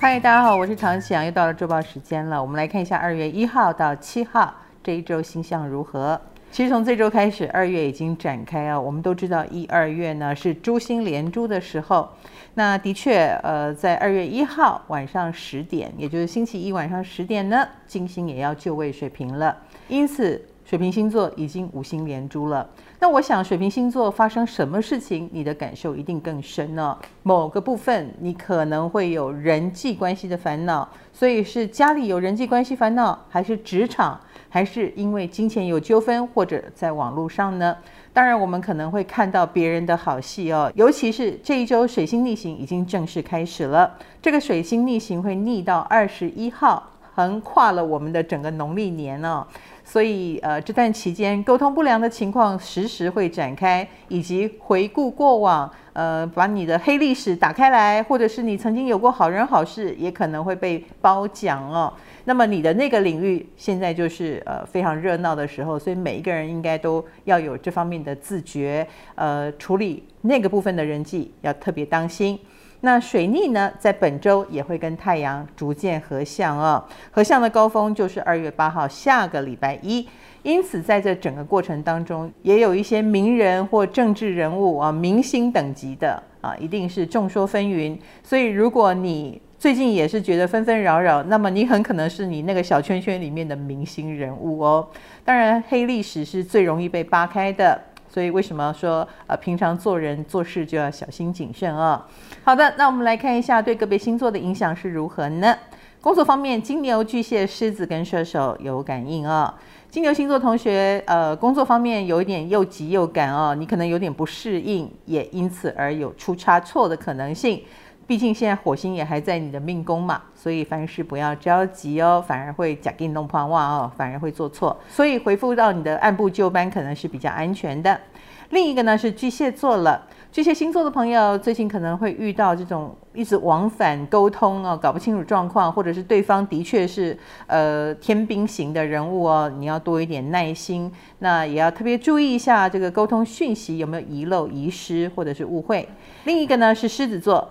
[0.00, 2.40] 嗨，大家好，我是唐綺阳，又到了周报时间了。
[2.40, 6.18] 我们来看一下二月一号到七号这一周星象如何。
[6.52, 8.80] 其实从这周开始，二月已经展开啊。
[8.80, 12.08] 我们都知道一二月呢是珠星连珠的时候。
[12.54, 19.56] 那的确，呃，在二月一号晚上十点，也就是星期一晚上十点呢，金星也要就位水平了。
[19.88, 22.68] 因此，水瓶星座已经五星连珠了。
[23.00, 26.94] 那我想，水瓶星座发生什么事情，你的感受一定更深呢？
[27.22, 37.74] 某个部分，你可能会有人际关系的烦恼，所以是家里有人际关系烦恼，还是职场，还是因为金钱有纠纷，或者在网络上呢？
[38.12, 49.44] 当然，我们可能会看到别人的好戏哦，尤其是这一周水星逆行已经正式开始了，这个水星逆行会逆到二十一号，横跨了我们的整个农历年哦。
[49.82, 61.92] 所以，呃，这段期间沟通不良的情况时时会展开，以及回顾过往，呃，把你的黑历史打开来，或者是你曾经有过好人好事，也可能会被褒奖哦。
[62.26, 72.38] 那么你的那个领域现在就是呃非常热闹的时候，所以每一个人应该都要有这方面的自觉，呃，处理那个部分的人际要特别当心。
[72.80, 80.06] 那水逆呢，在本周也会跟太阳逐渐合相哦，合相的高峰就是二月八号，下个礼拜一。
[80.44, 87.98] 因此，在这整个过程当中，也有一些名人或政治人物啊，明星等级的啊，一定是众说纷纭。
[88.22, 94.88] 所以，如果你最近也是觉得纷纷扰扰，那么你很可能是你那个小圈圈里面的明星人物哦。
[95.24, 97.78] 当然，黑历史是最容易被扒开的。
[98.08, 102.06] 所以为什么说呃，平常做人做事就要小心谨慎啊？
[102.42, 105.56] 好的，那我们来看一下对个别星座的影响是如何呢？
[106.00, 109.54] 工作方面，金牛、巨蟹、狮子跟射手有感应啊。
[109.90, 117.62] 金牛星座同学，呃，工作方面有一点又急又赶哦，你可能有点不适应，也因此而有出差错的可能性。
[118.08, 124.74] 毕竟现在火星也还在你的命宫嘛，所以凡事不要着急哦，反而会假定弄胖袜哦，反而会做错。
[124.88, 128.00] 所以回复到你的按部就班，可能是比较安全的。
[128.48, 137.14] 另一个呢是巨蟹座了，巨蟹星座的朋友最近可能会遇到这种一直往返沟通哦，搞不清楚状况，或者是对方的确是
[137.46, 145.86] 呃天兵型的人物哦，你要多一点耐心，那也要特别注意一下这个沟通讯息有没有遗漏、遗失或者是误会。
[146.24, 147.46] 另一个呢是狮子座。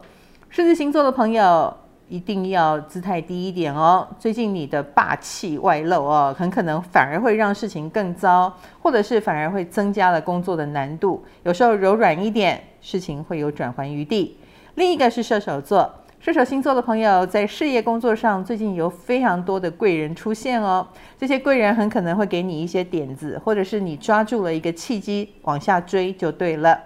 [0.49, 1.75] 狮子星座的朋友
[2.07, 4.07] 一定要姿态低一点哦。
[4.17, 11.23] 最近你的霸气外露哦，很可能反而会让事情更糟，或者是反而会增加了工作的难度。
[11.43, 14.37] 有时候柔软一点，事情会有转圜余地。
[14.75, 20.87] 另一个是射手座，射手星座的朋友在事业工作上最近有非常多的贵人出现哦。
[21.19, 26.79] 这些贵人很可能会给你一些点子，或者是你抓住了一个契机往下追就对了。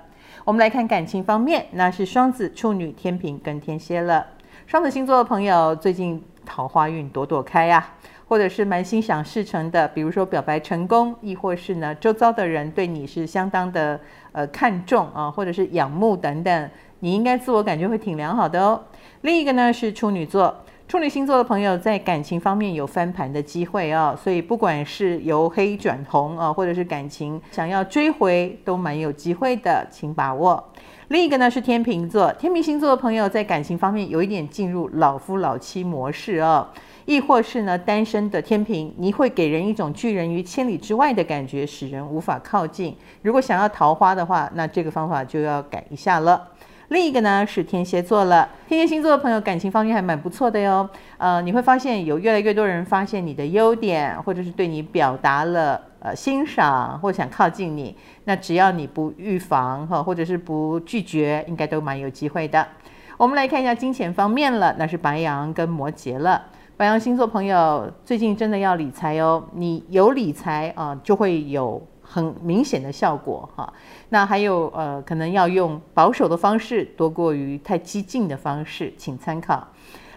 [0.51, 4.28] 我们来看感情方面，那是双子、处女、天秤跟天蝎了。
[4.67, 7.94] 双子星座的朋友最近桃花运朵朵开啊，
[8.28, 13.97] 或者是蛮心想事成的，比如说表白成功，亦或是呢周遭的人对你是相当的
[14.34, 16.69] 呃看重啊，或者是仰慕等等，
[17.00, 18.83] 你应该自我感觉会挺良好的哦。
[19.22, 20.53] 另一个呢是处女座。
[20.91, 30.62] 处女星座的朋友在感情方面有翻盘的机会啊，所以不管是由黑转红啊，或者是感情想要追回，都蛮有机会的，请把握。
[31.07, 36.68] 另一个呢是天秤座，天秤星座的朋友在感情方面有一点进入老夫老妻模式哦，
[37.06, 42.94] 亦或是呢单身的天秤，你会给人一种拒人于千里之外的感觉，使人无法靠近。
[43.22, 46.50] 如果想要桃花的话，那这个方法就要改一下了。
[46.91, 50.90] 另一个呢是天蝎座了，天蝎星座的朋友感情方面还蛮不错的哟。
[51.18, 57.96] 呃，你会发现有越来越多人发现你的优点，或者是对你表达了呃欣赏，或想靠近你。
[58.25, 62.68] 那只要你不预防哈，或者是不拒绝，应该都蛮有机会的。
[63.16, 66.41] 我们来看一下金钱方面了，那是白羊跟摩羯了。
[66.75, 71.81] 白羊星座朋友最近真的要理财哦，你有理财啊，就会有。
[72.14, 73.74] 很明显的效果哈，
[74.10, 79.66] 那还有呃，可能要用保守的方式多过于太激进的方式，请参考。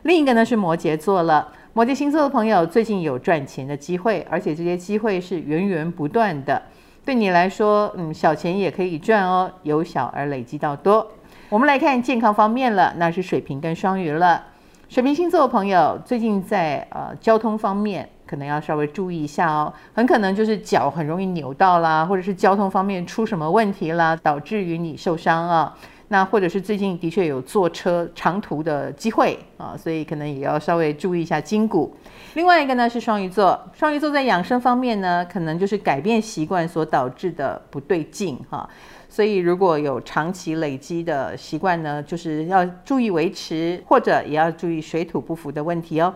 [0.02, 6.60] 另一个呢是摩羯座了，摩羯星座的朋友最近有赚钱的机会，而且这些机会是源源不断的，
[7.04, 11.06] 对你来说，嗯，小钱也可以赚哦，由小而累积到多。
[11.48, 14.42] 我们来看健康方面了，那是水瓶跟双鱼了。
[14.88, 18.08] 水瓶星座的朋友最近在呃交通方面。
[18.26, 25.76] 可能要稍微注意一下哦，很可能就是脚很容易扭到啦，或者是交通方面出什么问题啦，导致于你受伤啊。
[26.08, 31.96] 那或者是最近的确有坐车长途的机会啊，所以可能也要稍微注意一下筋骨。
[32.34, 38.68] 另外一个呢是双鱼座，双鱼座在养生方面呢，可能就是改变习惯所导致的不对劲哈。
[39.08, 46.14] 所以如果有长期累积的习惯呢，就是要注意维持，或者也要注意水土不服的问题哦。